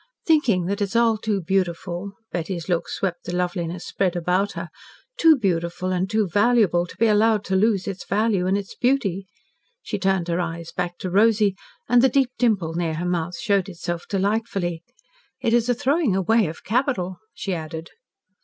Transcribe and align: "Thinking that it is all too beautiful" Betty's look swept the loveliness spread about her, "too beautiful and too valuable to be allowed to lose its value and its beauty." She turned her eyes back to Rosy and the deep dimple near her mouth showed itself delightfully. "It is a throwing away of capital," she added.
"Thinking 0.25 0.65
that 0.65 0.81
it 0.81 0.85
is 0.85 0.95
all 0.95 1.15
too 1.15 1.41
beautiful" 1.41 2.13
Betty's 2.33 2.67
look 2.67 2.89
swept 2.89 3.25
the 3.25 3.35
loveliness 3.35 3.85
spread 3.85 4.15
about 4.15 4.53
her, 4.53 4.69
"too 5.15 5.37
beautiful 5.37 5.91
and 5.91 6.09
too 6.09 6.27
valuable 6.27 6.87
to 6.87 6.97
be 6.97 7.05
allowed 7.05 7.45
to 7.45 7.55
lose 7.55 7.87
its 7.87 8.03
value 8.03 8.47
and 8.47 8.57
its 8.57 8.73
beauty." 8.73 9.27
She 9.83 9.99
turned 9.99 10.27
her 10.27 10.39
eyes 10.39 10.71
back 10.71 10.97
to 11.01 11.11
Rosy 11.11 11.55
and 11.87 12.01
the 12.01 12.09
deep 12.09 12.31
dimple 12.39 12.73
near 12.73 12.95
her 12.95 13.05
mouth 13.05 13.37
showed 13.37 13.69
itself 13.69 14.05
delightfully. 14.09 14.81
"It 15.39 15.53
is 15.53 15.69
a 15.69 15.75
throwing 15.75 16.15
away 16.15 16.47
of 16.47 16.63
capital," 16.63 17.19
she 17.35 17.53
added. 17.53 17.91